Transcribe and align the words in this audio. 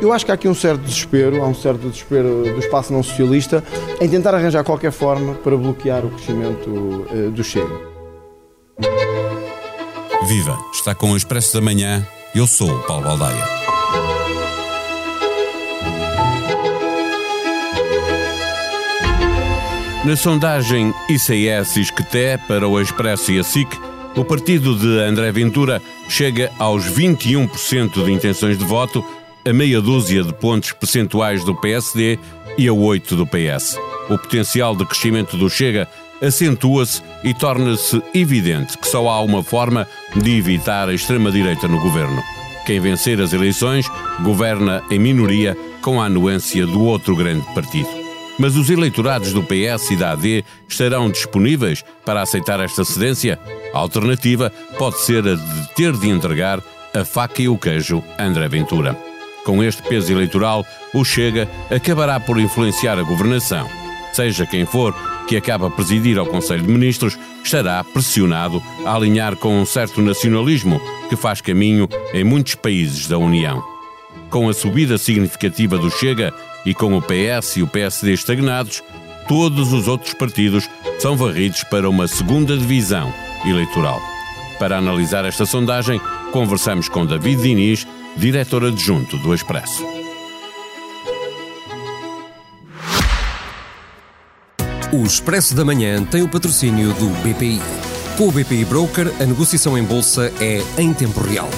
Eu 0.00 0.12
acho 0.12 0.24
que 0.24 0.30
há 0.30 0.34
aqui 0.34 0.48
um 0.48 0.54
certo 0.54 0.80
desespero, 0.80 1.42
há 1.42 1.46
um 1.46 1.54
certo 1.54 1.88
desespero 1.88 2.42
do 2.42 2.58
espaço 2.58 2.92
não 2.92 3.02
socialista 3.02 3.62
em 4.00 4.08
tentar 4.08 4.34
arranjar 4.34 4.64
qualquer 4.64 4.92
forma 4.92 5.34
para 5.34 5.56
bloquear 5.56 6.04
o 6.04 6.10
crescimento 6.10 6.68
uh, 6.70 7.30
do 7.30 7.44
Chega. 7.44 7.96
Viva! 10.26 10.58
Está 10.72 10.94
com 10.94 11.12
o 11.12 11.16
Expresso 11.16 11.54
da 11.54 11.60
Manhã. 11.60 12.06
Eu 12.34 12.46
sou 12.46 12.70
o 12.70 12.82
Paulo 12.82 13.04
Baldaia. 13.04 13.44
Na 20.04 20.16
sondagem 20.16 20.94
ICS-ISCTE 21.08 22.38
para 22.46 22.68
o 22.68 22.80
Expresso 22.80 23.32
e 23.32 23.40
a 23.40 23.44
SIC, 23.44 23.68
o 24.16 24.24
partido 24.24 24.74
de 24.74 24.98
André 25.00 25.30
Ventura 25.30 25.80
chega 26.08 26.50
aos 26.58 26.84
21% 26.84 28.04
de 28.04 28.12
intenções 28.12 28.58
de 28.58 28.64
voto 28.64 29.04
a 29.44 29.52
meia 29.52 29.80
dúzia 29.80 30.24
de 30.24 30.32
pontos 30.32 30.72
percentuais 30.72 31.44
do 31.44 31.54
PSD 31.54 32.18
e 32.58 32.66
a 32.66 32.72
oito 32.72 33.14
do 33.14 33.26
PS. 33.26 33.78
O 34.08 34.18
potencial 34.18 34.74
de 34.74 34.84
crescimento 34.84 35.36
do 35.36 35.48
Chega 35.48 35.86
acentua-se 36.20 37.02
e 37.22 37.34
torna-se 37.34 38.02
evidente 38.14 38.76
que 38.78 38.88
só 38.88 39.08
há 39.08 39.20
uma 39.20 39.44
forma 39.44 39.86
de 40.16 40.36
evitar 40.36 40.88
a 40.88 40.94
extrema-direita 40.94 41.68
no 41.68 41.80
governo. 41.80 42.22
Quem 42.64 42.80
vencer 42.80 43.20
as 43.20 43.32
eleições 43.32 43.86
governa 44.22 44.82
em 44.90 44.98
minoria 44.98 45.56
com 45.82 46.00
a 46.00 46.06
anuência 46.06 46.66
do 46.66 46.82
outro 46.82 47.14
grande 47.14 47.46
partido. 47.54 48.05
Mas 48.38 48.56
os 48.56 48.68
eleitorados 48.68 49.32
do 49.32 49.42
PS 49.42 49.90
e 49.92 49.96
da 49.96 50.12
AD 50.12 50.44
estarão 50.68 51.10
disponíveis 51.10 51.82
para 52.04 52.20
aceitar 52.20 52.60
esta 52.60 52.84
cedência? 52.84 53.38
A 53.72 53.78
alternativa 53.78 54.52
pode 54.78 55.00
ser 55.00 55.26
a 55.26 55.34
de 55.34 55.74
ter 55.74 55.92
de 55.92 56.08
entregar 56.08 56.62
a 56.94 57.04
faca 57.04 57.42
e 57.42 57.48
o 57.48 57.56
queijo 57.56 58.02
André 58.18 58.48
Ventura. 58.48 58.96
Com 59.44 59.62
este 59.62 59.82
peso 59.82 60.12
eleitoral, 60.12 60.66
o 60.92 61.04
Chega 61.04 61.48
acabará 61.70 62.18
por 62.18 62.38
influenciar 62.38 62.98
a 62.98 63.02
governação. 63.02 63.68
Seja 64.12 64.46
quem 64.46 64.66
for 64.66 64.94
que 65.26 65.36
acaba 65.36 65.66
a 65.66 65.70
presidir 65.70 66.18
ao 66.18 66.26
Conselho 66.26 66.62
de 66.62 66.72
Ministros, 66.72 67.18
estará 67.42 67.82
pressionado 67.84 68.62
a 68.84 68.94
alinhar 68.94 69.36
com 69.36 69.60
um 69.60 69.66
certo 69.66 70.00
nacionalismo 70.00 70.80
que 71.08 71.16
faz 71.16 71.40
caminho 71.40 71.88
em 72.12 72.24
muitos 72.24 72.54
países 72.54 73.06
da 73.08 73.18
União. 73.18 73.62
Com 74.30 74.48
a 74.48 74.54
subida 74.54 74.98
significativa 74.98 75.76
do 75.76 75.90
Chega 75.90 76.32
e 76.66 76.74
com 76.74 76.94
o 76.96 77.00
PS 77.00 77.56
e 77.56 77.62
o 77.62 77.66
PSD 77.68 78.12
estagnados, 78.12 78.82
todos 79.28 79.72
os 79.72 79.86
outros 79.86 80.12
partidos 80.12 80.68
são 80.98 81.16
varridos 81.16 81.62
para 81.64 81.88
uma 81.88 82.08
segunda 82.08 82.58
divisão 82.58 83.14
eleitoral. 83.46 84.02
Para 84.58 84.76
analisar 84.76 85.24
esta 85.24 85.46
sondagem, 85.46 86.00
conversamos 86.32 86.88
com 86.88 87.06
David 87.06 87.40
Diniz, 87.40 87.86
diretor 88.16 88.64
adjunto 88.64 89.16
do 89.18 89.32
Expresso. 89.32 89.86
O 94.92 95.04
Expresso 95.04 95.54
da 95.54 95.64
Manhã 95.64 96.02
tem 96.04 96.22
o 96.22 96.28
patrocínio 96.28 96.92
do 96.94 97.08
BPI. 97.22 97.60
Com 98.16 98.28
o 98.28 98.32
BPI 98.32 98.64
Broker, 98.64 99.12
a 99.20 99.26
negociação 99.26 99.76
em 99.76 99.84
bolsa 99.84 100.32
é 100.40 100.62
em 100.78 100.92
tempo 100.94 101.20
real. 101.20 101.50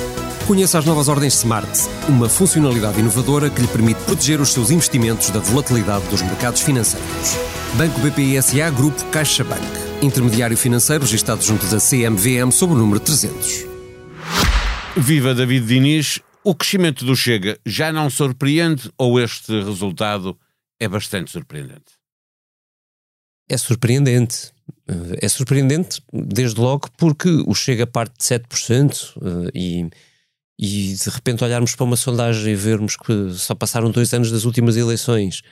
Conheça 0.49 0.79
as 0.79 0.87
novas 0.87 1.09
ordens 1.09 1.35
Smart, 1.35 1.69
uma 2.09 2.27
funcionalidade 2.27 2.99
inovadora 2.99 3.51
que 3.51 3.61
lhe 3.61 3.69
permite 3.69 4.03
proteger 4.05 4.41
os 4.41 4.51
seus 4.51 4.71
investimentos 4.71 5.29
da 5.29 5.41
volatilidade 5.41 6.09
dos 6.09 6.23
mercados 6.23 6.63
financeiros. 6.63 7.37
Banco 7.77 8.01
BPI 8.01 8.41
SA 8.41 8.71
Grupo 8.71 9.05
CaixaBank. 9.11 9.63
Intermediário 10.01 10.57
financeiro 10.57 11.05
registrado 11.05 11.45
junto 11.45 11.67
da 11.67 11.77
CMVM 11.79 12.51
sob 12.51 12.73
o 12.73 12.77
número 12.79 12.99
300. 12.99 13.67
Viva 14.97 15.35
David 15.35 15.67
Diniz, 15.67 16.19
o 16.43 16.55
crescimento 16.55 17.05
do 17.05 17.15
Chega 17.15 17.59
já 17.67 17.93
não 17.93 18.09
surpreende 18.09 18.91
ou 18.97 19.21
este 19.21 19.53
resultado 19.53 20.35
é 20.81 20.89
bastante 20.89 21.31
surpreendente? 21.31 21.93
É 23.51 23.59
surpreendente. 23.59 24.51
É 25.21 25.29
surpreendente, 25.29 26.03
desde 26.11 26.59
logo, 26.59 26.89
porque 26.97 27.29
o 27.47 27.55
Chega 27.55 27.87
parte 27.87 28.17
de 28.17 28.25
7% 28.25 29.13
eh, 29.21 29.51
e, 29.55 29.91
e 30.59 30.95
de 30.95 31.11
repente 31.11 31.45
olharmos 31.45 31.75
para 31.75 31.85
uma 31.85 31.97
sondagem 31.97 32.53
e 32.53 32.57
vermos 32.57 32.97
que 32.97 33.31
só 33.35 33.55
passaram 33.55 33.91
dois 33.91 34.13
anos 34.13 34.31
das 34.33 34.45
últimas 34.45 34.77
eleições 34.77 35.43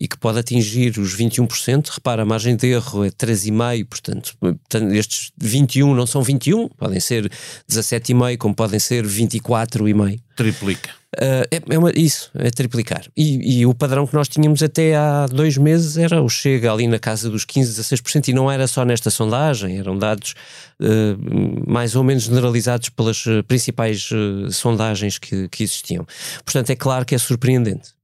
e 0.00 0.08
que 0.08 0.18
pode 0.18 0.38
atingir 0.38 0.98
os 0.98 1.16
21%, 1.16 1.88
repara, 1.88 2.22
a 2.22 2.24
margem 2.24 2.56
de 2.56 2.66
erro 2.68 3.04
é 3.04 3.10
3,5%, 3.10 4.34
portanto, 4.40 4.92
estes 4.92 5.30
21 5.36 5.94
não 5.94 6.06
são 6.06 6.22
21, 6.22 6.68
podem 6.70 6.98
ser 6.98 7.30
17,5%, 7.70 8.36
como 8.38 8.54
podem 8.54 8.80
ser 8.80 9.04
24,5%. 9.06 10.20
Triplica. 10.34 10.90
Uh, 11.14 11.46
é, 11.50 11.74
é 11.74 11.78
uma, 11.78 11.90
isso, 11.94 12.30
é 12.34 12.50
triplicar. 12.50 13.04
E, 13.16 13.60
e, 13.60 13.66
o 13.66 13.74
padrão 13.74 14.06
que 14.06 14.14
nós 14.14 14.28
tínhamos 14.28 14.62
até 14.62 14.96
há 14.96 15.26
dois 15.26 15.56
meses 15.56 15.96
era 15.96 16.20
o 16.20 16.28
Chega 16.28 16.72
ali 16.72 16.86
na 16.86 16.98
casa 16.98 17.30
dos 17.30 17.44
15, 17.44 17.80
16%, 17.80 18.28
e 18.28 18.32
não 18.32 18.50
era 18.50 18.66
só 18.66 18.84
nesta 18.84 19.10
sondagem, 19.10 19.78
eram 19.78 19.96
dados 19.96 20.34
uh, 20.80 21.70
mais 21.70 21.94
ou 21.94 22.02
menos 22.02 22.24
generalizados 22.24 22.88
pelas 22.88 23.24
principais 23.46 24.10
uh, 24.10 24.50
sondagens 24.50 25.18
que, 25.18 25.48
que 25.48 25.62
existiam. 25.62 26.06
Portanto, 26.44 26.70
é 26.70 26.76
claro 26.76 27.04
que 27.04 27.14
é 27.14 27.18
surpreendente. 27.18 27.94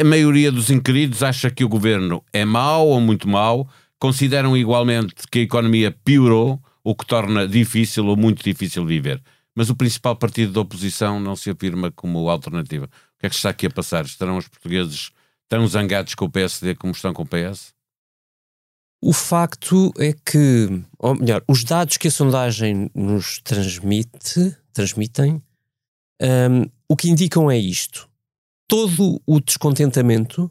A 0.00 0.02
maioria 0.02 0.50
dos 0.50 0.70
inquiridos 0.70 1.22
acha 1.22 1.50
que 1.50 1.62
o 1.62 1.68
governo 1.68 2.24
é 2.32 2.42
mau 2.42 2.88
ou 2.88 3.00
muito 3.02 3.28
mau, 3.28 3.68
consideram 3.98 4.56
igualmente 4.56 5.14
que 5.30 5.40
a 5.40 5.42
economia 5.42 5.94
piorou, 6.04 6.58
o 6.82 6.94
que 6.94 7.04
torna 7.04 7.46
difícil 7.46 8.06
ou 8.06 8.16
muito 8.16 8.42
difícil 8.42 8.86
viver. 8.86 9.20
Mas 9.58 9.70
o 9.70 9.74
principal 9.74 10.14
partido 10.14 10.52
da 10.52 10.60
oposição 10.60 11.18
não 11.18 11.34
se 11.34 11.50
afirma 11.50 11.90
como 11.90 12.30
alternativa. 12.30 12.84
O 12.84 13.18
que 13.18 13.26
é 13.26 13.28
que 13.28 13.34
está 13.34 13.50
aqui 13.50 13.66
a 13.66 13.70
passar? 13.70 14.04
Estarão 14.04 14.36
os 14.36 14.46
portugueses 14.46 15.10
tão 15.48 15.66
zangados 15.66 16.14
com 16.14 16.26
o 16.26 16.30
PSD 16.30 16.76
como 16.76 16.92
estão 16.92 17.12
com 17.12 17.24
o 17.24 17.26
PS? 17.26 17.74
O 19.02 19.12
facto 19.12 19.92
é 19.98 20.12
que, 20.12 20.80
ou 20.96 21.16
melhor, 21.16 21.42
os 21.48 21.64
dados 21.64 21.96
que 21.96 22.06
a 22.06 22.10
sondagem 22.12 22.88
nos 22.94 23.40
transmite, 23.42 24.56
transmitem, 24.72 25.42
um, 26.22 26.70
o 26.88 26.94
que 26.94 27.10
indicam 27.10 27.50
é 27.50 27.58
isto 27.58 28.08
todo 28.68 29.20
o 29.26 29.40
descontentamento 29.40 30.48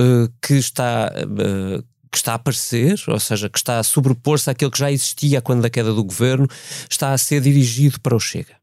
uh, 0.00 0.32
que 0.40 0.54
está 0.54 1.10
uh, 1.12 1.84
que 2.14 2.18
está 2.18 2.30
a 2.30 2.36
aparecer, 2.36 3.02
ou 3.08 3.18
seja, 3.18 3.50
que 3.50 3.58
está 3.58 3.80
a 3.80 3.82
sobrepor-se 3.82 4.48
àquilo 4.48 4.70
que 4.70 4.78
já 4.78 4.90
existia 4.90 5.42
quando 5.42 5.62
da 5.62 5.68
queda 5.68 5.92
do 5.92 6.04
governo, 6.04 6.46
está 6.88 7.12
a 7.12 7.18
ser 7.18 7.40
dirigido 7.40 8.00
para 8.00 8.14
o 8.14 8.20
Chega. 8.20 8.54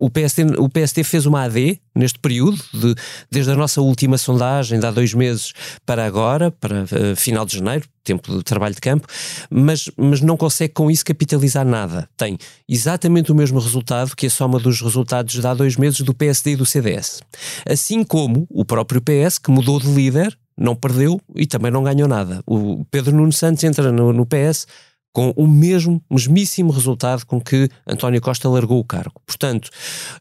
O 0.00 0.08
PSD, 0.08 0.42
o 0.58 0.68
PSD 0.68 1.04
fez 1.04 1.26
uma 1.26 1.42
AD 1.42 1.78
neste 1.94 2.18
período, 2.18 2.58
de, 2.72 2.94
desde 3.30 3.52
a 3.52 3.54
nossa 3.54 3.82
última 3.82 4.16
sondagem, 4.16 4.80
de 4.80 4.86
há 4.86 4.90
dois 4.90 5.12
meses 5.12 5.52
para 5.84 6.06
agora, 6.06 6.50
para 6.50 6.84
uh, 6.84 7.14
final 7.14 7.44
de 7.44 7.58
janeiro, 7.58 7.86
tempo 8.02 8.34
de 8.34 8.42
trabalho 8.42 8.74
de 8.74 8.80
campo, 8.80 9.06
mas, 9.50 9.90
mas 9.96 10.22
não 10.22 10.36
consegue 10.36 10.72
com 10.72 10.90
isso 10.90 11.04
capitalizar 11.04 11.66
nada. 11.66 12.08
Tem 12.16 12.38
exatamente 12.66 13.30
o 13.30 13.34
mesmo 13.34 13.60
resultado 13.60 14.16
que 14.16 14.26
a 14.26 14.30
soma 14.30 14.58
dos 14.58 14.80
resultados 14.80 15.34
de 15.34 15.46
há 15.46 15.52
dois 15.52 15.76
meses 15.76 16.00
do 16.00 16.14
PSD 16.14 16.52
e 16.52 16.56
do 16.56 16.66
CDS. 16.66 17.20
Assim 17.68 18.02
como 18.02 18.46
o 18.48 18.64
próprio 18.64 19.02
PS, 19.02 19.38
que 19.38 19.50
mudou 19.50 19.78
de 19.78 19.88
líder, 19.88 20.36
não 20.56 20.74
perdeu 20.74 21.20
e 21.34 21.46
também 21.46 21.70
não 21.70 21.82
ganhou 21.82 22.08
nada. 22.08 22.42
O 22.46 22.84
Pedro 22.90 23.14
Nuno 23.14 23.32
Santos 23.32 23.64
entra 23.64 23.90
no, 23.90 24.12
no 24.12 24.26
PS 24.26 24.66
com 25.12 25.32
o 25.36 25.46
mesmo, 25.46 26.02
mesmíssimo 26.10 26.72
resultado 26.72 27.24
com 27.24 27.40
que 27.40 27.68
António 27.86 28.20
Costa 28.20 28.48
largou 28.48 28.80
o 28.80 28.84
cargo. 28.84 29.20
Portanto, 29.24 29.70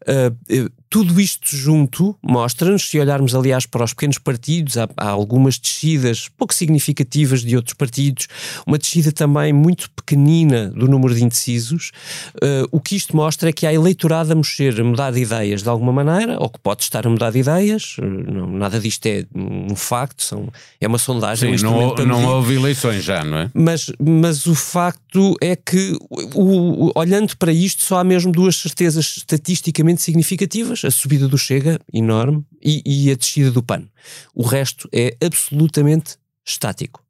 uh, 0.03 0.71
tudo 0.93 1.19
isto 1.19 1.57
junto 1.57 2.15
mostra-nos, 2.21 2.87
se 2.87 2.99
olharmos 2.99 3.33
aliás 3.33 3.65
para 3.65 3.83
os 3.83 3.93
pequenos 3.95 4.19
partidos, 4.19 4.77
há, 4.77 4.87
há, 4.95 5.09
algumas 5.09 5.57
descidas 5.57 6.29
pouco 6.37 6.53
significativas 6.53 7.41
de 7.41 7.55
outros 7.55 7.73
partidos, 7.73 8.27
uma 8.63 8.77
descida 8.77 9.11
também 9.11 9.51
muito 9.51 9.89
pequenina 9.89 10.69
do 10.69 10.87
número 10.87 11.15
de 11.15 11.23
indecisos. 11.23 11.89
Uh, 12.35 12.69
o 12.71 12.79
que 12.79 12.95
isto 12.95 13.15
mostra 13.15 13.49
é 13.49 13.51
que 13.51 13.65
há 13.65 13.73
eleitorado 13.73 14.33
a 14.33 14.35
mexer, 14.35 14.79
a 14.79 14.83
mudar 14.83 15.09
de 15.09 15.21
ideias 15.21 15.63
de 15.63 15.69
alguma 15.69 15.91
maneira, 15.91 16.37
ou 16.39 16.47
que 16.47 16.59
pode 16.59 16.83
estar 16.83 17.07
a 17.07 17.09
mudar 17.09 17.31
de 17.31 17.39
ideias, 17.39 17.95
não, 17.99 18.51
nada 18.51 18.79
disto 18.79 19.07
é 19.07 19.25
um 19.33 19.75
facto, 19.75 20.21
são, 20.21 20.47
é 20.79 20.87
uma 20.87 20.99
sondagem. 20.99 21.57
Sim, 21.57 21.65
não, 21.65 21.95
não 21.95 22.23
houve 22.23 22.53
eleições 22.53 23.03
já, 23.03 23.23
não 23.23 23.37
é? 23.39 23.51
Mas, 23.51 23.91
mas 23.99 24.45
o 24.45 24.53
facto 24.53 25.35
é 25.41 25.55
que, 25.55 25.97
o, 26.11 26.89
o, 26.89 26.91
olhando 26.93 27.35
para 27.35 27.51
isto, 27.51 27.81
só 27.81 27.97
há 27.97 28.03
mesmo 28.03 28.31
duas 28.31 28.57
certezas 28.57 29.17
estatisticamente 29.17 30.03
significativas 30.03 30.82
a 30.85 30.91
subida 30.91 31.27
do 31.27 31.37
Chega, 31.37 31.79
enorme, 31.93 32.45
e, 32.61 32.81
e 32.85 33.11
a 33.11 33.15
descida 33.15 33.51
do 33.51 33.63
PAN. 33.63 33.87
O 34.33 34.43
resto 34.43 34.87
é 34.91 35.15
absolutamente 35.23 36.17
estático. 36.45 37.03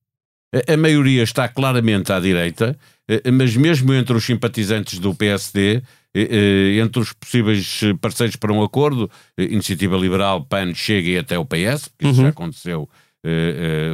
A, 0.53 0.73
a 0.73 0.77
maioria 0.77 1.23
está 1.23 1.47
claramente 1.47 2.11
à 2.13 2.19
direita, 2.19 2.77
eh, 3.07 3.31
mas 3.31 3.55
mesmo 3.55 3.93
entre 3.93 4.15
os 4.15 4.23
simpatizantes 4.23 4.99
do 4.99 5.13
PSD, 5.13 5.81
eh, 6.13 6.21
eh, 6.29 6.79
entre 6.79 7.01
os 7.01 7.11
possíveis 7.11 7.81
parceiros 7.99 8.35
para 8.35 8.53
um 8.53 8.63
acordo, 8.63 9.09
Iniciativa 9.37 9.97
Liberal, 9.97 10.45
PAN, 10.45 10.73
Chega 10.73 11.09
e 11.09 11.17
até 11.17 11.37
o 11.37 11.45
PS, 11.45 11.89
que 11.97 12.07
isso 12.07 12.19
uhum. 12.19 12.25
já 12.25 12.29
aconteceu, 12.29 12.89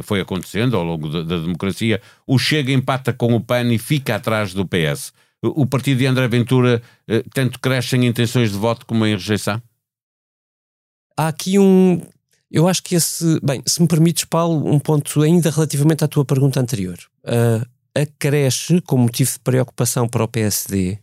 foi 0.02 0.20
acontecendo 0.20 0.76
ao 0.76 0.82
longo 0.82 1.08
da, 1.08 1.22
da, 1.22 1.38
democracia, 1.38 2.00
o 2.26 2.36
Chega 2.36 2.72
empata 2.72 3.12
com 3.12 3.32
o 3.36 3.40
PAN 3.40 3.72
e 3.72 3.78
fica 3.78 4.16
atrás 4.16 4.52
do 4.52 4.66
PS. 4.66 5.12
O 5.40 5.64
partido 5.66 5.98
de 5.98 6.06
André 6.06 6.26
Ventura 6.26 6.82
tanto 7.32 7.60
cresce 7.60 7.96
em 7.96 8.06
intenções 8.06 8.50
de 8.50 8.58
voto 8.58 8.84
como 8.84 9.06
em 9.06 9.12
rejeição? 9.12 9.62
Há 11.20 11.28
aqui 11.28 11.58
um. 11.58 12.00
Eu 12.50 12.66
acho 12.66 12.82
que 12.82 12.94
esse. 12.94 13.38
Bem, 13.42 13.62
se 13.66 13.80
me 13.80 13.88
permites, 13.88 14.24
Paulo, 14.24 14.72
um 14.72 14.78
ponto 14.78 15.22
ainda 15.22 15.50
relativamente 15.50 16.04
à 16.04 16.08
tua 16.08 16.24
pergunta 16.24 16.60
anterior. 16.60 16.98
Uh, 17.24 17.66
acresce 17.94 18.80
como 18.82 19.04
motivo 19.04 19.32
de 19.32 19.38
preocupação 19.40 20.08
para 20.08 20.24
o 20.24 20.28
PSD 20.28 20.98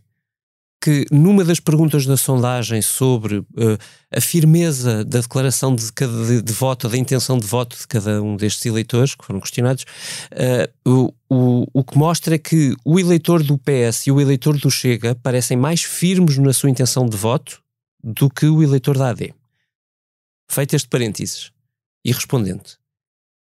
que 0.80 1.06
numa 1.12 1.44
das 1.44 1.60
perguntas 1.60 2.06
da 2.06 2.16
sondagem 2.16 2.81
sobre 2.81 3.40
uh, 3.40 3.46
a 4.16 4.22
firmeza 4.22 5.04
da 5.04 5.19
declaração 5.19 5.75
de, 5.75 5.84
de, 5.92 6.42
de, 6.42 6.54
voto, 6.54 6.88
da 6.88 6.96
intenção 6.96 7.38
de 7.38 7.46
voto 7.46 7.75
de 7.78 7.88
cada 7.88 8.22
um 8.22 8.38
destes 8.38 8.66
eleitores 8.66 9.16
que 9.16 9.25
foram 9.25 9.42
questionados, 9.42 9.84
uh, 10.31 10.90
o, 10.90 11.14
o, 11.30 11.66
o 11.74 11.84
que 11.84 11.98
mostra 11.98 12.36
é 12.36 12.38
que 12.38 12.75
o 12.86 13.00
eleitor 13.00 13.44
do 13.44 13.58
PS 13.58 14.08
e 14.08 14.12
o 14.12 14.22
eleitor 14.22 14.58
do 14.58 14.69
Chega 14.69 15.16
parecem 15.16 15.58
mais 15.58 15.81
firmes 15.81 16.38
na 16.38 16.54
sua 16.54 16.69
intenção 16.69 17.06
de 17.06 17.18
voto 17.18 17.60
do 18.04 18.30
que 18.30 18.46
o 18.46 18.64
eleitor 18.64 18.98
da 18.98 19.10
AD. 19.10 19.34
Feito 20.47 20.75
este 20.75 20.88
parênteses 20.88 21.51
e 22.03 22.11
respondendo, 22.11 22.65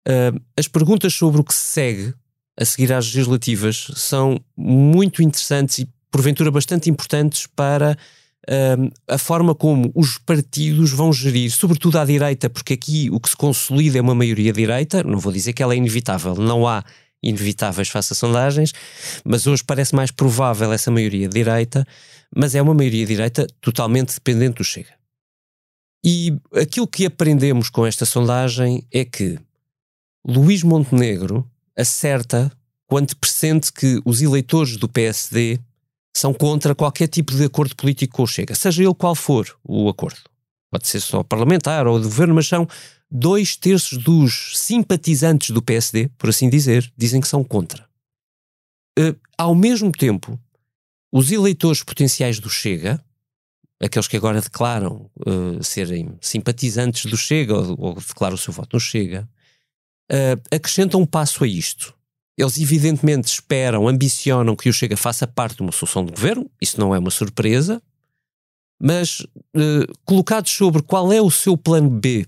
uh, 0.08 0.40
as 0.56 0.66
perguntas 0.66 1.14
sobre 1.14 1.40
o 1.40 1.44
que 1.44 1.54
se 1.54 1.60
segue 1.60 2.14
a 2.58 2.64
seguir 2.64 2.92
às 2.92 3.06
legislativas 3.06 3.90
são 3.94 4.40
muito 4.56 5.22
interessantes 5.22 5.78
e 5.78 5.88
porventura 6.10 6.50
bastante 6.50 6.88
importantes 6.88 7.46
para 7.46 7.96
uh, 8.48 8.92
a 9.06 9.18
forma 9.18 9.54
como 9.54 9.92
os 9.94 10.18
partidos 10.18 10.90
vão 10.90 11.12
gerir, 11.12 11.50
sobretudo 11.50 11.98
à 11.98 12.04
direita, 12.04 12.48
porque 12.48 12.72
aqui 12.72 13.10
o 13.10 13.20
que 13.20 13.28
se 13.28 13.36
consolida 13.36 13.98
é 13.98 14.00
uma 14.00 14.14
maioria 14.14 14.52
direita, 14.52 15.02
não 15.02 15.18
vou 15.18 15.32
dizer 15.32 15.52
que 15.52 15.62
ela 15.62 15.74
é 15.74 15.76
inevitável, 15.76 16.34
não 16.34 16.66
há 16.66 16.82
inevitáveis 17.22 17.88
face 17.88 18.12
a 18.12 18.16
sondagens, 18.16 18.72
mas 19.24 19.46
hoje 19.46 19.62
parece 19.64 19.94
mais 19.94 20.10
provável 20.10 20.72
essa 20.72 20.90
maioria 20.90 21.28
direita, 21.28 21.86
mas 22.34 22.54
é 22.54 22.62
uma 22.62 22.74
maioria 22.74 23.04
direita 23.04 23.46
totalmente 23.60 24.14
dependente 24.14 24.56
do 24.56 24.64
Chega. 24.64 24.96
E 26.08 26.38
aquilo 26.54 26.86
que 26.86 27.04
aprendemos 27.04 27.68
com 27.68 27.84
esta 27.84 28.06
sondagem 28.06 28.86
é 28.92 29.04
que 29.04 29.40
Luís 30.24 30.62
Montenegro 30.62 31.44
acerta 31.76 32.52
quando 32.86 33.16
pressente 33.16 33.72
que 33.72 34.00
os 34.04 34.22
eleitores 34.22 34.76
do 34.76 34.88
PSD 34.88 35.58
são 36.16 36.32
contra 36.32 36.76
qualquer 36.76 37.08
tipo 37.08 37.34
de 37.34 37.46
acordo 37.46 37.74
político 37.74 38.18
com 38.18 38.22
o 38.22 38.26
Chega, 38.26 38.54
seja 38.54 38.84
ele 38.84 38.94
qual 38.94 39.16
for 39.16 39.58
o 39.64 39.88
acordo. 39.88 40.20
Pode 40.70 40.86
ser 40.86 41.00
só 41.00 41.24
parlamentar 41.24 41.88
ou 41.88 41.98
de 41.98 42.04
governo, 42.04 42.36
mas 42.36 42.46
são 42.46 42.68
dois 43.10 43.56
terços 43.56 43.98
dos 43.98 44.52
simpatizantes 44.54 45.50
do 45.50 45.60
PSD, 45.60 46.08
por 46.16 46.30
assim 46.30 46.48
dizer, 46.48 46.88
dizem 46.96 47.20
que 47.20 47.26
são 47.26 47.42
contra. 47.42 47.84
Uh, 48.96 49.18
ao 49.36 49.56
mesmo 49.56 49.90
tempo, 49.90 50.38
os 51.12 51.32
eleitores 51.32 51.82
potenciais 51.82 52.38
do 52.38 52.48
Chega, 52.48 53.04
aqueles 53.81 54.08
que 54.08 54.17
agora 54.17 54.40
declaram 54.40 55.11
uh, 55.26 55.62
serem 55.62 56.17
simpatizantes 56.20 57.11
do 57.11 57.17
Chega 57.17 57.55
ou, 57.55 57.76
ou, 57.78 57.94
declaram 57.94 58.34
o 58.34 58.38
seu 58.38 58.52
voto 58.52 58.76
no 58.76 58.81
Chega, 58.81 59.28
uh, 60.11 60.55
acrescentam 60.55 61.00
um 61.00 61.06
passo 61.06 61.44
a 61.44 61.46
isto. 61.46 61.94
Eles 62.38 62.58
evidentemente 62.58 63.28
esperam, 63.28 63.88
ambicionam 63.88 64.56
que 64.56 64.69
o 64.69 64.73
Chega 64.73 64.96
faça 64.96 65.26
parte 65.26 65.56
de 65.56 65.62
uma 65.62 65.73
solução 65.73 66.05
de 66.05 66.12
governo, 66.12 66.50
isso 66.61 66.78
não 66.81 66.94
é 66.94 66.99
uma 66.99 67.11
surpresa, 67.11 67.82
mas 68.81 69.20
uh, 69.20 69.99
colocados 70.05 70.52
sobre 70.52 70.82
qual 70.82 71.12
é 71.12 71.20
o 71.20 71.31
seu 71.31 71.56
plano 71.56 71.88
B, 71.88 72.26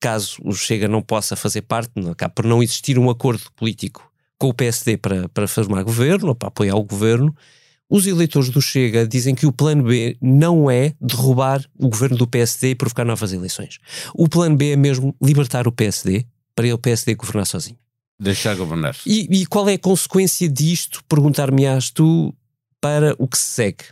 caso 0.00 0.38
o 0.44 0.52
Chega 0.52 0.88
não 0.88 1.02
possa 1.02 1.36
fazer 1.36 1.62
parte, 1.62 1.92
não, 1.94 2.14
por 2.34 2.44
não 2.44 2.62
existir 2.62 2.98
um 2.98 3.08
acordo 3.10 3.50
político 3.52 4.12
com 4.38 4.48
o 4.48 4.54
PSD 4.54 4.96
para, 4.96 5.28
para 5.28 5.46
formar 5.46 5.84
governo, 5.84 6.30
ou 6.30 6.34
para 6.34 6.48
apoiar 6.48 6.74
o 6.74 6.82
governo, 6.82 7.34
os 7.92 8.06
eleitores 8.06 8.48
do 8.48 8.62
Chega 8.62 9.06
dizem 9.06 9.34
que 9.34 9.44
o 9.44 9.52
plano 9.52 9.82
B 9.82 10.16
não 10.18 10.70
é 10.70 10.94
derrubar 10.98 11.62
o 11.78 11.90
governo 11.90 12.16
do 12.16 12.26
PSD 12.26 12.70
e 12.70 12.74
provocar 12.74 13.04
novas 13.04 13.34
eleições. 13.34 13.78
O 14.14 14.26
plano 14.26 14.56
B 14.56 14.72
é 14.72 14.76
mesmo 14.76 15.14
libertar 15.22 15.68
o 15.68 15.72
PSD 15.72 16.24
para 16.54 16.74
o 16.74 16.78
PSD 16.78 17.14
governar 17.14 17.46
sozinho. 17.46 17.76
Deixar 18.18 18.56
governar. 18.56 18.96
E, 19.04 19.42
e 19.42 19.44
qual 19.44 19.68
é 19.68 19.74
a 19.74 19.78
consequência 19.78 20.48
disto? 20.48 21.04
Perguntar-me-ás 21.06 21.90
tu 21.90 22.34
para 22.80 23.14
o 23.18 23.28
que 23.28 23.36
se 23.36 23.44
segue. 23.44 23.84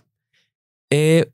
É 0.91 1.29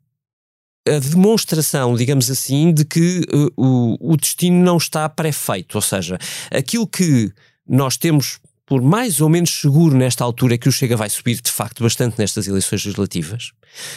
a 0.89 0.99
demonstração, 0.99 1.95
digamos 1.95 2.29
assim, 2.29 2.73
de 2.73 2.85
que 2.85 3.21
uh, 3.33 3.53
o, 3.57 4.13
o 4.13 4.17
destino 4.17 4.61
não 4.65 4.77
está 4.77 5.09
pré-feito. 5.09 5.77
Ou 5.77 5.83
seja, 5.83 6.19
aquilo 6.51 6.87
que 6.89 7.33
nós 7.65 7.97
temos 7.97 8.41
por 8.67 8.83
mais 8.83 9.21
ou 9.21 9.29
menos 9.29 9.51
seguro 9.61 9.97
nesta 9.97 10.25
altura 10.25 10.59
que 10.59 10.69
o 10.69 10.73
Chega 10.73 10.97
vai 10.97 11.09
subir 11.09 11.41
de 11.41 11.51
facto 11.51 11.83
bastante 11.83 12.19
nestas 12.19 12.49
eleições 12.49 12.85
legislativas, 12.85 13.53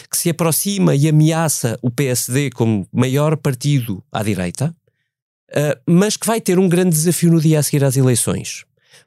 que 0.08 0.16
se 0.16 0.30
aproxima 0.30 0.94
e 0.94 1.08
ameaça 1.08 1.78
o 1.82 1.90
PSD 1.90 2.50
como 2.50 2.86
maior 2.92 3.36
partido 3.36 4.02
à 4.12 4.22
direita, 4.22 4.74
uh, 5.50 5.80
mas 5.86 6.16
que 6.16 6.26
vai 6.26 6.40
ter 6.40 6.58
um 6.58 6.68
grande 6.68 6.90
desafio 6.90 7.32
no 7.32 7.40
dia 7.40 7.58
a 7.58 7.62
seguir 7.62 7.84
às 7.84 7.96
eleições 7.96 8.64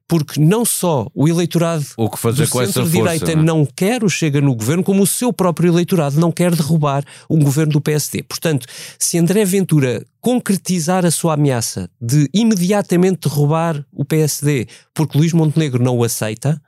porque 0.08 0.40
não 0.40 0.66
só 0.66 1.08
o 1.14 1.28
eleitorado 1.28 1.86
o 1.98 2.10
que 2.10 2.20
fazer 2.20 2.46
do 2.46 2.50
com 2.50 2.66
centro-direita 2.66 3.36
não, 3.36 3.42
é? 3.42 3.46
não 3.46 3.66
quer 3.66 4.04
o 4.04 4.10
Chega 4.10 4.42
no 4.42 4.56
governo, 4.56 4.84
como 4.84 5.02
o 5.02 5.08
seu 5.08 5.32
próprio 5.32 5.72
eleitorado 5.72 6.20
não 6.20 6.32
quer 6.32 6.54
derrubar 6.56 7.04
um 7.30 7.40
governo 7.40 7.74
do 7.74 7.82
PSD. 7.82 8.24
Portanto, 8.24 8.68
se 9.00 9.18
André 9.18 9.44
Ventura 9.46 10.06
concretizar 10.22 11.06
a 11.06 11.12
sua 11.12 11.34
ameaça 11.34 11.90
de 12.00 12.30
imediatamente 12.34 13.28
derrubar 13.28 13.84
o 13.92 14.06
PSD 14.06 14.68
porque 14.94 15.18
Luís 15.18 15.34
Montenegro 15.34 15.84
não 15.84 15.98
o 15.98 16.04
aceita, 16.04 16.62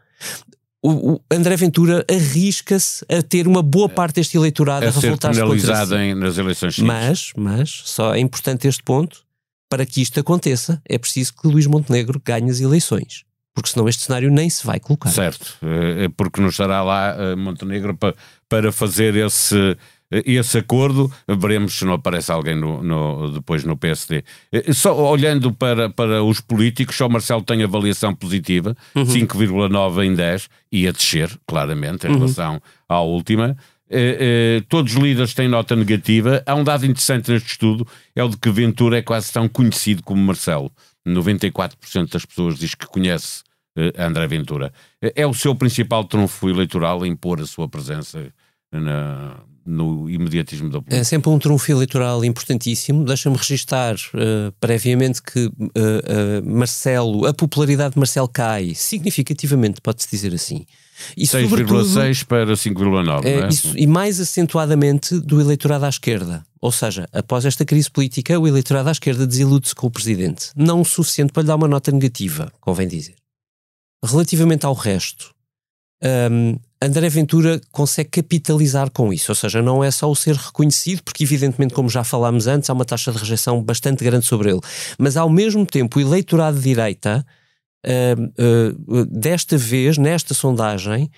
o, 0.88 1.20
André 1.32 1.56
Ventura 1.56 2.06
arrisca-se 2.10 3.04
a 3.10 3.22
ter 3.22 3.48
uma 3.48 3.64
boa 3.64 3.90
parte 3.90 4.16
deste 4.16 4.38
eleitorado 4.38 4.86
a, 4.86 4.90
a 4.90 4.92
revoltar-se 4.92 5.42
contra 5.42 5.86
si. 5.86 5.96
Em, 5.96 6.14
nas 6.14 6.38
eleições 6.38 6.78
Mas, 6.80 7.32
mas, 7.36 7.82
só 7.86 8.14
é 8.14 8.20
importante 8.20 8.68
este 8.68 8.84
ponto, 8.84 9.25
para 9.70 9.86
que 9.86 10.02
isto 10.02 10.20
aconteça, 10.20 10.82
é 10.88 10.98
preciso 10.98 11.34
que 11.34 11.48
Luís 11.48 11.68
Montenegro 11.68 12.22
ganhe 12.24 12.50
as 12.50 12.60
eleições. 12.60 13.24
Porque 13.54 13.70
senão 13.70 13.88
este 13.88 14.04
cenário 14.04 14.30
nem 14.30 14.50
se 14.50 14.66
vai 14.66 14.80
colocar. 14.82 15.10
Certo, 15.10 15.58
é 15.98 16.10
porque 16.10 16.42
não 16.42 16.50
estará 16.50 16.84
lá 16.84 17.16
eh, 17.18 17.36
Montenegro 17.38 17.96
para, 17.96 18.14
para 18.50 18.70
fazer 18.70 19.16
esse, 19.16 19.78
eh, 20.12 20.24
esse 20.26 20.58
acordo. 20.58 21.10
Veremos 21.26 21.74
se 21.74 21.86
não 21.86 21.94
aparece 21.94 22.34
alguém 22.34 22.54
no, 22.54 22.84
no, 22.84 23.32
depois 23.32 23.64
no 23.64 23.78
PSD. 23.78 24.26
Só 24.74 24.94
olhando 25.10 25.54
para, 25.54 25.90
para 25.90 26.22
os 26.22 26.42
políticos, 26.42 26.98
só 26.98 27.08
o 27.08 27.10
Marcelo 27.10 27.44
tem 27.44 27.64
avaliação 27.64 28.14
positiva, 28.14 28.76
uhum. 28.94 29.06
5,9 29.06 30.06
em 30.06 30.14
10, 30.14 30.50
e 30.70 30.86
a 30.86 30.92
descer, 30.92 31.30
claramente, 31.48 32.06
em 32.06 32.10
uhum. 32.10 32.18
relação 32.18 32.62
à 32.90 33.00
última. 33.00 33.56
Eh, 33.90 34.64
todos 34.68 34.96
os 34.96 35.00
líderes 35.00 35.34
têm 35.34 35.48
nota 35.48 35.76
negativa. 35.76 36.42
Há 36.46 36.56
um 36.56 36.64
dado 36.64 36.86
interessante 36.86 37.32
neste 37.32 37.52
estudo, 37.52 37.88
é 38.16 38.24
o 38.24 38.30
de 38.30 38.38
que 38.38 38.50
Ventura 38.50 38.98
é 38.98 39.02
quase 39.02 39.32
tão 39.32 39.48
conhecido 39.48 40.04
como 40.04 40.22
Marcelo. 40.22 40.72
94% 41.08 42.12
das 42.12 42.26
pessoas 42.26 42.58
diz 42.58 42.74
que 42.74 42.88
conhece 42.88 43.44
uh, 43.78 44.02
André 44.02 44.28
Ventura. 44.28 44.74
É 45.02 45.26
o 45.28 45.34
seu 45.34 45.54
principal 45.54 46.04
trunfo 46.04 46.50
eleitoral 46.50 47.06
impor 47.06 47.40
a 47.40 47.46
sua 47.46 47.70
presença 47.70 48.34
na, 48.80 49.38
no 49.66 50.10
imediatismo 50.10 50.70
da 50.70 50.80
política. 50.80 50.98
É 50.98 51.04
sempre 51.04 51.30
um 51.30 51.40
trunfo 51.40 51.72
eleitoral 51.72 52.24
importantíssimo. 52.24 53.04
Deixa-me 53.04 53.36
registar 53.36 53.96
uh, 53.96 54.52
previamente 54.60 55.22
que 55.22 55.46
uh, 55.46 55.52
uh, 55.52 56.46
Marcelo, 56.46 57.26
a 57.26 57.34
popularidade 57.34 57.94
de 57.94 58.00
Marcelo 58.00 58.28
cai 58.28 58.76
significativamente, 58.76 59.82
pode-se 59.82 60.10
dizer 60.10 60.34
assim. 60.34 60.66
6,6 61.18 62.26
para 62.26 62.54
5,9. 62.54 63.26
É, 63.26 63.40
é? 63.40 63.50
e 63.76 63.86
mais 63.86 64.20
acentuadamente 64.20 65.20
do 65.20 65.42
eleitorado 65.42 65.86
à 65.86 65.90
esquerda. 65.90 66.46
Ou 66.62 66.72
seja, 66.72 67.08
após 67.12 67.46
esta 67.46 67.66
crise 67.66 67.92
política, 67.92 68.40
o 68.40 68.48
eleitorado 68.48 68.90
à 68.90 68.92
esquerda 68.92 69.28
desilude-se 69.28 69.76
com 69.76 69.88
o 69.88 69.92
presidente. 69.92 70.52
Não 70.56 70.82
o 70.82 70.86
suficiente 70.86 71.34
para 71.34 71.42
lhe 71.42 71.48
dar 71.48 71.56
uma 71.56 71.68
nota 71.68 71.92
negativa, 71.92 72.52
convém 72.62 72.88
dizer. 72.88 73.16
Relativamente 74.04 74.66
ao 74.66 74.74
resto, 74.74 75.34
um, 76.32 76.58
André 76.82 77.08
Ventura 77.10 77.60
consegue 77.72 78.10
capitalizar 78.10 78.92
com 78.92 79.14
isso, 79.14 79.32
ou 79.32 79.36
seja, 79.36 79.62
não 79.62 79.84
é 79.84 79.90
só 79.90 80.10
o 80.10 80.16
ser 80.16 80.36
reconhecido, 80.36 81.02
porque 81.04 81.24
evidentemente, 81.24 81.74
como 81.74 81.90
já 81.90 82.04
falámos 82.04 82.48
antes, 82.48 82.70
há 82.70 82.74
uma 82.74 82.86
taxa 82.86 83.12
de 83.12 83.18
rejeição 83.18 83.64
bastante 83.64 84.04
grande 84.04 84.26
sobre 84.26 84.52
ele, 84.52 84.60
mas 84.98 85.16
ao 85.16 85.30
mesmo 85.30 85.66
tempo 85.66 85.98
o 85.98 86.02
eleitorado 86.02 86.58
de 86.58 86.64
direita 86.64 87.26
uh, 87.86 88.94
uh, 88.94 89.06
desta 89.06 89.58
vez, 89.58 89.98
nesta 89.98 90.34
sondagem, 90.34 91.10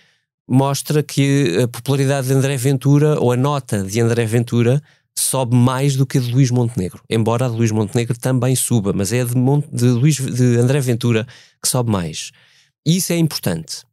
mostra 0.47 1.03
que 1.03 1.59
a 1.63 1.67
popularidade 1.67 2.27
de 2.27 2.33
André 2.33 2.55
Ventura, 2.55 3.19
ou 3.19 3.31
a 3.31 3.37
nota 3.37 3.83
de 3.83 3.99
André 3.99 4.25
Ventura, 4.25 4.81
sobe 5.17 5.55
mais 5.55 5.95
do 5.95 6.05
que 6.05 6.19
a 6.19 6.21
de 6.21 6.31
Luís 6.31 6.51
Montenegro. 6.51 7.01
Embora 7.09 7.47
a 7.47 7.49
de 7.49 7.55
Luís 7.55 7.71
Montenegro 7.71 8.17
também 8.17 8.55
suba, 8.55 8.93
mas 8.93 9.11
é 9.11 9.21
a 9.21 9.25
de, 9.25 9.33
de, 9.33 10.31
de 10.31 10.57
André 10.57 10.79
Ventura 10.79 11.27
que 11.61 11.67
sobe 11.67 11.91
mais. 11.91 12.31
E 12.85 12.97
isso 12.97 13.11
é 13.11 13.17
importante. 13.17 13.83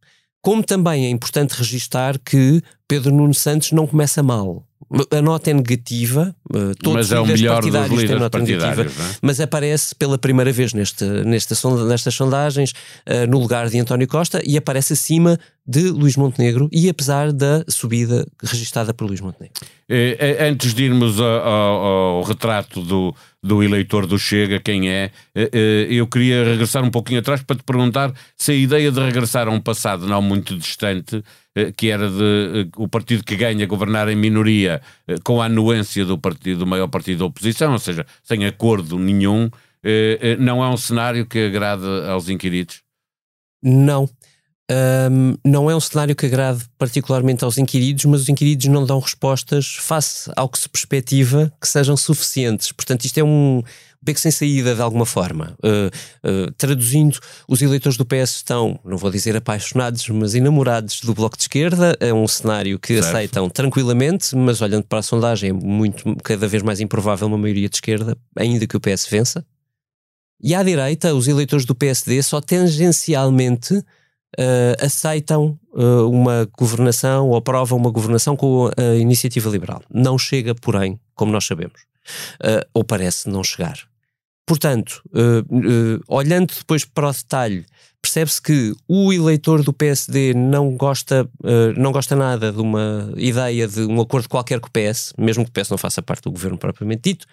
Como 0.45 0.63
também 0.63 1.07
é 1.07 1.09
importante 1.09 1.53
registar 1.53 2.19
que 2.19 2.63
Pedro 2.87 3.15
Nuno 3.15 3.33
Santos 3.33 3.73
não 3.73 3.87
começa 3.87 4.23
mal 4.23 4.63
a 5.11 5.23
nota 5.23 5.51
é 5.51 5.55
negativa, 5.55 6.35
eh, 6.55 6.75
todos 6.81 7.09
mas 7.09 7.13
é 7.13 7.21
os 7.21 7.29
o 7.29 7.33
melhor 7.33 7.55
partidários 7.55 7.91
dos 7.91 8.01
líderes 8.01 8.23
nota 8.23 8.39
negativa, 8.39 8.83
é? 8.83 9.17
mas 9.23 9.41
aparece 9.41 9.95
pela 9.95 10.19
primeira 10.19 10.53
vez 10.53 10.73
neste, 10.73 11.05
nesta 11.05 11.55
sonda, 11.55 11.85
nestas 11.87 12.15
sondagens 12.15 12.71
uh, 12.71 13.27
no 13.29 13.41
lugar 13.41 13.69
de 13.69 13.79
António 13.79 14.07
Costa 14.07 14.41
e 14.45 14.57
aparece 14.57 14.93
acima 14.93 15.39
de 15.67 15.89
Luís 15.89 16.17
Montenegro 16.17 16.69
e 16.71 16.89
apesar 16.89 17.33
da 17.33 17.65
subida 17.67 18.27
registada 18.43 18.93
por 18.93 19.07
Luís 19.07 19.21
Montenegro. 19.21 19.63
Eh, 19.89 20.49
antes 20.49 20.75
de 20.75 20.85
irmos 20.85 21.19
ao, 21.19 21.27
ao, 21.27 21.85
ao 22.19 22.23
retrato 22.23 22.83
do, 22.83 23.15
do 23.45 23.63
eleitor 23.63 24.07
do 24.07 24.19
Chega, 24.19 24.59
quem 24.59 24.89
é, 24.89 25.11
eh, 25.35 25.87
eu 25.91 26.07
queria 26.07 26.43
regressar 26.43 26.83
um 26.83 26.91
pouquinho 26.91 27.21
atrás 27.21 27.43
para 27.43 27.57
te 27.57 27.63
perguntar 27.63 28.11
se 28.35 28.53
a 28.53 28.55
ideia 28.55 28.91
de 28.91 28.99
regressar 28.99 29.49
a 29.49 29.51
um 29.51 29.61
passado 29.61 30.07
não 30.07 30.23
muito 30.23 30.57
distante, 30.57 31.23
que 31.77 31.91
era 31.91 32.09
de 32.09 32.71
o 32.77 32.89
partido 32.89 33.23
que 33.23 33.37
ganha 33.37 33.67
governar 33.67 34.09
em 34.09 34.17
minoria 34.17 34.81
com 35.23 35.43
a 35.43 35.45
anuência 35.45 36.07
do 36.07 36.17
partido, 36.17 36.61
do 36.61 36.67
maior 36.67 36.89
partido 36.89 37.19
da 37.19 37.25
oposição, 37.27 37.73
ou 37.73 37.79
seja, 37.79 38.07
sem 38.23 38.47
acordo 38.47 38.99
nenhum, 38.99 39.51
não 40.41 40.65
é 40.65 40.69
um 40.69 40.77
cenário 40.77 41.27
que 41.27 41.47
agrade 41.47 41.85
aos 42.09 42.29
inquiridos? 42.29 42.83
Não 43.63 44.09
um, 44.71 45.35
não 45.45 45.71
é 45.71 45.77
um 45.77 45.81
cenário 45.81 46.17
que 46.17 46.27
agrade 46.27 46.65
particularmente 46.79 47.45
aos 47.45 47.59
inquiridos, 47.59 48.05
mas 48.07 48.23
os 48.23 48.29
inquiridos 48.29 48.67
não 48.67 48.85
dão 48.87 48.99
respostas 48.99 49.77
face 49.79 50.31
ao 50.35 50.49
que 50.49 50.59
se 50.59 50.69
perspectiva 50.69 51.53
que 51.61 51.69
sejam 51.69 51.97
suficientes. 51.97 52.73
Portanto, 52.73 53.05
isto 53.05 53.19
é 53.19 53.25
um 53.25 53.63
beco 54.05 54.21
sem 54.21 54.31
saída 54.31 54.75
de 54.75 54.81
alguma 54.81 55.05
forma. 55.05 55.57
Uh, 55.63 55.89
uh, 56.27 56.53
traduzindo, 56.57 57.19
os 57.49 57.61
eleitores 57.63 57.97
do 57.97 58.05
PS 58.05 58.37
estão, 58.37 58.79
não 58.85 58.97
vou 58.97 59.11
dizer 59.11 59.37
apaixonados, 59.37 60.09
mas 60.09 60.35
enamorados 60.35 61.01
do 61.01 61.15
Bloco 61.15 61.37
de 61.37 61.43
Esquerda. 61.43 61.97
É 62.01 62.13
um 62.13 62.29
cenário 62.29 62.79
que 62.79 62.95
certo. 62.95 63.09
aceitam 63.09 63.51
tranquilamente, 63.51 64.35
mas 64.37 64.61
olhando 64.61 64.85
para 64.85 64.99
a 64.99 65.03
sondagem, 65.03 65.51
é 65.51 65.53
muito, 65.53 66.17
cada 66.23 66.47
vez 66.47 66.63
mais 66.63 66.81
improvável 66.81 67.27
uma 67.27 67.39
maioria 67.39 67.69
de 67.69 67.77
esquerda, 67.77 68.17
ainda 68.37 68.67
que 68.67 68.77
o 68.77 68.81
PS 68.81 69.07
vença. 69.09 69.45
E 70.43 70.55
à 70.55 70.63
direita, 70.63 71.15
os 71.15 71.27
eleitores 71.29 71.65
do 71.65 71.75
PSD 71.75 72.23
só 72.23 72.41
tangencialmente 72.41 73.83
uh, 74.39 74.85
aceitam 74.85 75.59
uh, 75.73 76.09
uma 76.09 76.49
governação 76.59 77.29
ou 77.29 77.37
aprovam 77.37 77.79
uma 77.79 77.91
governação 77.91 78.37
com 78.37 78.71
a 78.77 78.95
iniciativa 78.97 79.51
liberal. 79.51 79.83
Não 79.91 80.19
chega, 80.19 80.55
porém, 80.55 80.99
como 81.15 81.33
nós 81.33 81.47
sabemos, 81.47 81.83
uh, 82.43 82.67
ou 82.73 82.85
parece 82.85 83.29
não 83.29 83.43
chegar. 83.43 83.79
Portanto, 84.47 85.03
olhando 86.07 86.53
depois 86.55 86.85
para 86.85 87.09
o 87.09 87.13
detalhe 87.13 87.65
percebe-se 88.15 88.41
que 88.41 88.73
o 88.87 89.13
eleitor 89.13 89.65
do 89.65 89.73
PSD 89.73 90.35
não 90.35 90.77
gosta, 90.77 91.29
uh, 91.43 91.81
não 91.81 91.91
gosta 91.91 92.15
nada 92.15 92.53
de 92.53 92.61
uma 92.61 93.13
ideia 93.17 93.67
de 93.67 93.81
um 93.81 94.01
acordo 94.01 94.29
qualquer 94.29 94.61
com 94.61 94.69
o 94.69 94.71
PS, 94.71 95.13
mesmo 95.19 95.45
que 95.45 95.51
o 95.51 95.53
PS 95.53 95.71
não 95.71 95.79
faça 95.79 96.01
parte 96.01 96.23
do 96.23 96.31
governo 96.31 96.57
propriamente 96.57 97.03
dito, 97.03 97.27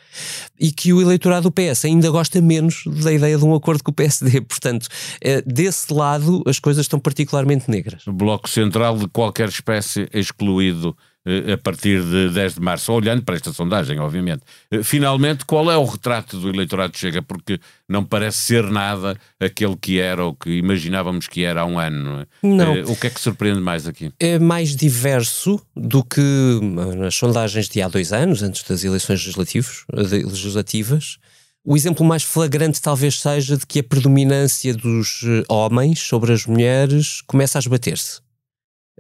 e 0.60 0.72
que 0.72 0.92
o 0.92 1.00
eleitorado 1.00 1.50
do 1.50 1.52
PS 1.52 1.86
ainda 1.86 2.10
gosta 2.10 2.42
menos 2.42 2.84
da 3.04 3.14
ideia 3.14 3.38
de 3.38 3.46
um 3.46 3.54
acordo 3.54 3.84
com 3.84 3.92
o 3.92 3.94
PSD. 3.94 4.42
Portanto, 4.50 4.86
uh, 4.86 5.44
desse 5.46 5.94
lado 5.94 6.42
as 6.48 6.58
coisas 6.58 6.86
estão 6.86 7.00
particularmente 7.00 7.70
negras. 7.70 8.08
O 8.08 8.14
Bloco 8.14 8.50
Central 8.50 8.98
de 8.98 9.08
qualquer 9.08 9.50
espécie 9.50 10.10
excluído 10.12 10.98
a 11.26 11.58
partir 11.58 12.02
de 12.04 12.30
10 12.30 12.56
de 12.56 12.62
março, 12.62 12.92
olhando 12.92 13.22
para 13.22 13.36
esta 13.36 13.54
sondagem, 13.54 14.00
obviamente. 14.00 14.42
Eh, 14.72 14.82
finalmente, 14.82 15.46
qual 15.46 15.72
é 15.72 15.78
o 15.78 15.86
retrato 15.86 16.40
do 16.40 16.50
eleitorado 16.50 16.98
Chega? 16.98 17.22
Porque 17.22 17.60
não 17.88 18.04
parece 18.04 18.40
ser 18.40 18.64
nada 18.64 19.16
aquele 19.40 19.76
que 19.76 20.00
era 20.00 20.26
ou 20.26 20.34
que 20.34 20.50
imaginávamos 20.50 21.28
que 21.28 21.44
era 21.44 21.62
há 21.62 21.66
um 21.66 21.78
ano. 21.78 22.26
Não. 22.42 22.64
É? 22.64 22.66
não. 22.66 22.76
Eh, 22.76 22.84
o 22.88 22.96
que 22.96 23.08
é 23.08 23.10
que 23.12 23.22
surpreende 23.22 23.62
mais 23.62 23.88
aqui? 23.88 24.12
É 24.20 24.40
mais 24.40 24.76
diverso 24.76 25.62
do 25.76 26.04
que 26.04 26.60
nas 26.98 27.16
sondagens 27.16 27.70
de 27.70 27.82
há 27.82 27.88
dois 27.88 28.12
anos, 28.12 28.42
antes 28.42 28.64
das 28.64 28.84
eleições 28.84 29.24
legislativas. 29.24 31.18
O 31.64 31.76
exemplo 31.76 32.04
mais 32.04 32.24
flagrante 32.24 32.82
talvez 32.82 33.20
seja 33.20 33.56
de 33.56 33.68
que 33.68 33.80
a 33.80 33.84
predominância 33.84 34.74
dos 34.74 35.22
homens 35.48 36.00
sobre 36.00 36.34
as 36.34 36.48
mulheres 36.48 37.22
começa 37.28 37.60
a 37.60 37.62
esbater-se. 37.62 38.20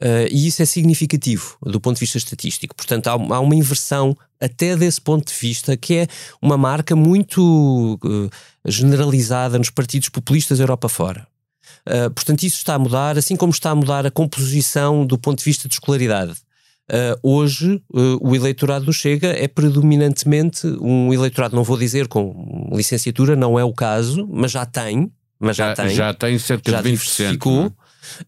Uh, 0.02 0.26
e 0.32 0.48
isso 0.48 0.64
é 0.64 0.66
significativo 0.66 1.58
do 1.62 1.80
ponto 1.80 1.98
de 1.98 2.00
vista 2.00 2.18
estatístico. 2.18 2.76
Portanto, 2.76 3.06
há, 3.08 3.12
há, 3.12 3.40
uma 3.40 3.54
inversão 3.54 4.18
até 4.40 4.76
desse 4.76 5.00
ponto 5.00 5.32
de 5.32 5.40
vista 5.40 5.78
que 5.78 5.94
é 5.94 6.08
uma 6.42 6.58
marca 6.58 6.96
muito 6.96 8.00
uh, 8.04 8.30
generalizada 8.66 9.60
nos 9.60 9.70
partidos 9.70 10.10
populistas 10.10 10.60
Europa 10.60 10.90
fora. 10.90 11.28
Uh, 11.88 12.10
portanto, 12.10 12.42
isso 12.42 12.58
está 12.58 12.74
a 12.74 12.80
mudar, 12.80 13.16
assim 13.16 13.36
como 13.36 13.52
está 13.52 13.70
a 13.70 13.76
mudar 13.76 14.04
a 14.04 14.10
composição 14.10 15.06
do 15.06 15.20
ponto 15.20 15.38
de 15.38 15.46
vista 15.46 15.68
de 15.68 15.76
escolaridade. 15.76 16.34
hoje, 17.22 17.82
o 18.20 18.36
eleitorado 18.36 18.86
do 18.86 18.92
Chega 18.92 19.28
é 19.28 19.48
predominantemente 19.48 20.68
um 20.82 21.14
eleitorado, 21.14 21.56
não 21.56 21.64
vou 21.64 21.78
dizer 21.78 22.08
com 22.08 22.70
licenciatura, 22.74 23.36
não 23.36 23.58
é 23.58 23.64
o 23.64 23.72
caso, 23.72 24.28
mas 24.30 24.52
já 24.52 24.66
tem. 24.66 25.12
Mas 25.40 25.56
já, 25.56 25.70
já 25.70 25.76
tem. 25.76 25.96
Já 25.96 26.14
tem 26.14 26.40
cerca 26.40 26.72
já 26.72 26.82
de 26.82 26.90
20% 26.90 27.68
uh, 27.68 27.74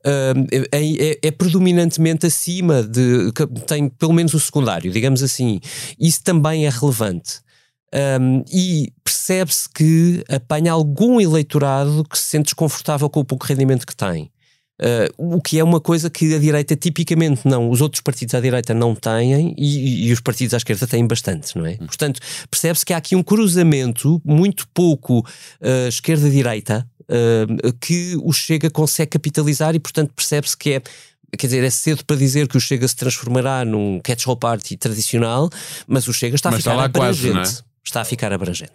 é, 0.03 0.77
é, 0.77 1.19
é, 1.21 1.31
predominantemente 1.31 2.25
acima 2.25 2.83
de. 2.83 3.31
tem 3.67 3.89
pelo 3.89 4.13
menos 4.13 4.33
o 4.33 4.39
secundário, 4.39 4.91
digamos 4.91 5.23
assim. 5.23 5.59
Isso 5.99 6.23
também 6.23 6.65
é 6.65 6.69
relevante. 6.69 7.43
Um, 7.93 8.43
e 8.51 8.91
percebe-se 9.03 9.69
que 9.69 10.23
apanha 10.27 10.71
algum 10.71 11.21
eleitorado 11.21 12.03
que 12.09 12.17
se 12.17 12.23
sente 12.23 12.45
desconfortável 12.45 13.07
com 13.07 13.19
o 13.19 13.25
pouco 13.25 13.45
rendimento 13.45 13.85
que 13.85 13.95
tem. 13.95 14.31
Uh, 14.81 15.35
o 15.35 15.39
que 15.39 15.59
é 15.59 15.63
uma 15.63 15.79
coisa 15.79 16.09
que 16.09 16.33
a 16.33 16.39
direita 16.39 16.75
tipicamente 16.75 17.47
não, 17.47 17.69
os 17.69 17.79
outros 17.79 18.01
partidos 18.01 18.33
à 18.33 18.41
direita 18.41 18.73
não 18.73 18.95
têm 18.95 19.53
e, 19.55 20.07
e 20.07 20.11
os 20.11 20.19
partidos 20.19 20.55
à 20.55 20.57
esquerda 20.57 20.87
têm 20.87 21.05
bastante, 21.05 21.55
não 21.55 21.65
é? 21.67 21.73
Hum. 21.73 21.85
Portanto, 21.85 22.19
percebe-se 22.49 22.83
que 22.83 22.91
há 22.91 22.97
aqui 22.97 23.15
um 23.15 23.21
cruzamento 23.21 24.19
muito 24.25 24.67
pouco 24.73 25.19
uh, 25.19 25.87
esquerda-direita 25.87 26.87
uh, 27.09 27.73
que 27.79 28.15
o 28.23 28.31
Chega 28.31 28.69
consegue 28.69 29.11
capitalizar 29.11 29.75
e, 29.75 29.79
portanto, 29.79 30.11
percebe-se 30.15 30.57
que 30.57 30.73
é 30.73 30.81
quer 31.37 31.47
dizer, 31.47 31.63
é 31.63 31.69
cedo 31.69 32.05
para 32.05 32.15
dizer 32.15 32.47
que 32.47 32.57
o 32.57 32.61
Chega 32.61 32.87
se 32.87 32.95
transformará 32.95 33.65
num 33.65 33.99
catch-all 34.03 34.37
party 34.37 34.77
tradicional, 34.77 35.49
mas 35.87 36.07
o 36.07 36.13
Chega 36.13 36.35
está 36.35 36.51
mas 36.51 36.59
a 36.59 36.61
ficar 36.61 36.71
está 36.73 36.85
abrangente. 36.85 37.33
Quase, 37.33 37.59
é? 37.59 37.63
Está 37.83 38.01
a 38.01 38.05
ficar 38.05 38.33
abrangente. 38.33 38.73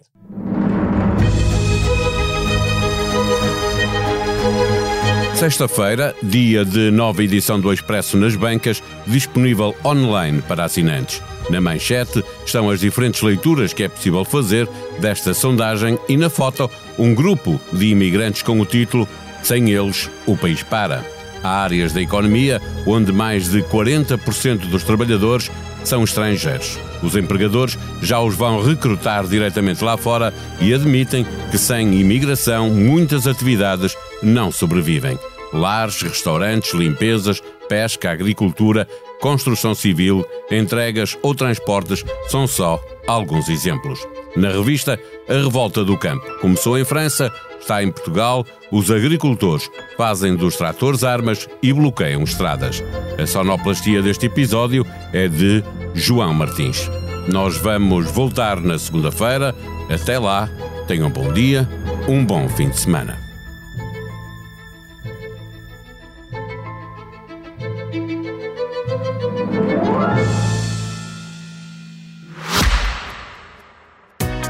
Sexta-feira, 5.35 6.13
dia 6.21 6.65
de 6.65 6.91
nova 6.91 7.23
edição 7.23 7.61
do 7.61 7.71
Expresso 7.71 8.17
nas 8.17 8.35
bancas, 8.35 8.83
disponível 9.07 9.73
online 9.85 10.41
para 10.41 10.65
assinantes. 10.65 11.21
Na 11.49 11.59
manchete 11.59 12.23
estão 12.45 12.69
as 12.69 12.79
diferentes 12.79 13.21
leituras 13.21 13.73
que 13.73 13.83
é 13.83 13.87
possível 13.87 14.23
fazer 14.23 14.67
desta 14.99 15.33
sondagem 15.33 15.97
e 16.07 16.15
na 16.15 16.29
foto 16.29 16.69
um 16.97 17.13
grupo 17.13 17.59
de 17.73 17.87
imigrantes 17.87 18.41
com 18.41 18.59
o 18.59 18.65
título 18.65 19.07
Sem 19.41 19.71
eles, 19.71 20.09
o 20.25 20.37
país 20.37 20.61
para. 20.61 21.03
Há 21.43 21.63
áreas 21.63 21.93
da 21.93 22.01
economia 22.01 22.61
onde 22.85 23.11
mais 23.11 23.49
de 23.49 23.61
40% 23.63 24.69
dos 24.69 24.83
trabalhadores 24.83 25.49
são 25.83 26.03
estrangeiros. 26.03 26.77
Os 27.01 27.15
empregadores 27.15 27.77
já 28.01 28.19
os 28.19 28.35
vão 28.35 28.61
recrutar 28.61 29.25
diretamente 29.25 29.83
lá 29.83 29.95
fora 29.97 30.33
e 30.59 30.73
admitem 30.73 31.25
que 31.49 31.57
sem 31.57 31.99
imigração 31.99 32.69
muitas 32.69 33.25
atividades 33.25 33.95
não 34.21 34.51
sobrevivem. 34.51 35.17
Lares, 35.53 36.01
restaurantes, 36.01 36.73
limpezas, 36.73 37.41
pesca, 37.67 38.11
agricultura, 38.11 38.87
construção 39.19 39.75
civil, 39.75 40.25
entregas 40.49 41.17
ou 41.21 41.35
transportes 41.35 42.03
são 42.27 42.47
só 42.47 42.81
alguns 43.07 43.49
exemplos. 43.49 43.99
Na 44.35 44.49
revista 44.49 44.99
A 45.27 45.33
Revolta 45.33 45.83
do 45.83 45.97
Campo 45.97 46.25
começou 46.39 46.77
em 46.77 46.85
França, 46.85 47.31
está 47.59 47.83
em 47.83 47.91
Portugal, 47.91 48.45
os 48.71 48.91
agricultores 48.91 49.69
fazem 49.97 50.35
dos 50.35 50.55
tratores 50.55 51.03
armas 51.03 51.47
e 51.61 51.73
bloqueiam 51.73 52.23
estradas. 52.23 52.83
A 53.21 53.25
sonoplastia 53.25 54.01
deste 54.01 54.27
episódio 54.27 54.85
é 55.11 55.27
de 55.27 55.63
João 55.93 56.33
Martins. 56.33 56.89
Nós 57.27 57.57
vamos 57.57 58.09
voltar 58.11 58.59
na 58.59 58.79
segunda-feira. 58.79 59.55
Até 59.89 60.17
lá, 60.17 60.49
tenham 60.87 61.07
um 61.07 61.11
bom 61.11 61.31
dia, 61.33 61.67
um 62.07 62.25
bom 62.25 62.47
fim 62.49 62.69
de 62.69 62.79
semana. 62.79 63.28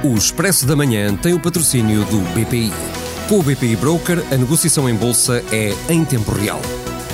O 0.01 0.15
Expresso 0.15 0.65
da 0.65 0.77
Manhã 0.77 1.13
tem 1.13 1.33
o 1.33 1.39
patrocínio 1.39 2.05
do 2.05 2.19
BPI. 2.33 2.71
Com 3.27 3.39
o 3.39 3.43
BPI 3.43 3.75
Broker, 3.75 4.23
a 4.31 4.37
negociação 4.37 4.87
em 4.87 4.95
bolsa 4.95 5.43
é 5.51 5.75
em 5.89 6.05
tempo 6.05 6.31
real. 6.31 6.61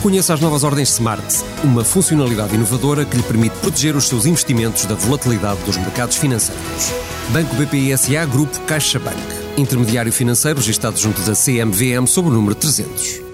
Conheça 0.04 0.36
as 0.36 0.39
novas 0.39 0.63
ordens 0.63 0.92
Smart, 0.92 1.25
uma 1.63 1.84
funcionalidade 1.84 2.54
inovadora 2.54 3.04
que 3.04 3.18
lhe 3.18 3.24
permite 3.24 3.56
proteger 3.58 3.96
os 3.96 4.08
seus 4.08 4.27
investimentos 4.27 4.86
da 4.86 4.94
volatilidade 4.94 5.60
dos 5.63 5.77
mercados 5.77 6.18
financeiros. 6.18 6.94
Banco 7.30 7.56
BPI 7.56 7.98
SA 7.98 8.24
Grupo 8.25 8.60
CaixaBank. 8.68 9.18
Intermediário 9.58 10.13
financeiro 10.13 10.60
registrado 10.60 11.00
junto 11.00 11.20
da 11.22 11.34
CMVM 11.34 12.06
sob 12.06 12.30
o 12.30 12.32
número 12.32 12.54
300. 12.54 13.25